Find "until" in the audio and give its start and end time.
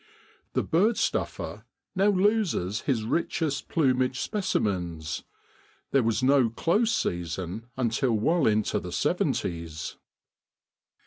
7.77-8.13